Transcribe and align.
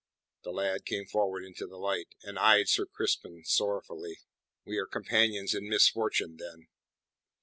The 0.43 0.49
lad 0.51 0.83
came 0.85 1.05
forward 1.05 1.43
into 1.45 1.67
the 1.67 1.77
light, 1.77 2.07
and 2.23 2.39
eyed 2.39 2.67
Sir 2.67 2.87
Crispin 2.87 3.45
sorrowfully. 3.45 4.17
"We 4.65 4.77
are 4.79 4.87
companions 4.87 5.53
in 5.53 5.69
misfortune, 5.69 6.37
then." 6.37 6.69